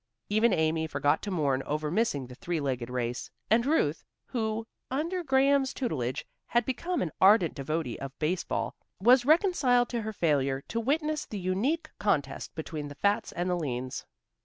Even 0.29 0.51
Amy 0.51 0.87
forgot 0.87 1.21
to 1.21 1.29
mourn 1.29 1.61
over 1.61 1.91
missing 1.91 2.25
the 2.25 2.33
three 2.33 2.59
legged 2.59 2.89
race, 2.89 3.29
and 3.51 3.67
Ruth, 3.67 4.03
who, 4.25 4.65
under 4.89 5.21
Graham's 5.23 5.75
tutelage, 5.75 6.25
had 6.47 6.65
become 6.65 7.03
an 7.03 7.11
ardent 7.21 7.53
devotee 7.53 7.99
of 7.99 8.17
baseball, 8.17 8.73
was 8.99 9.25
reconciled 9.25 9.89
to 9.89 10.01
her 10.01 10.11
failure 10.11 10.63
to 10.69 10.79
witness 10.79 11.27
the 11.27 11.37
unique 11.37 11.87
contest 11.99 12.55
between 12.55 12.87
the 12.87 12.95
Fats 12.95 13.31
and 13.33 13.47
the 13.47 13.55
Leans. 13.55 14.07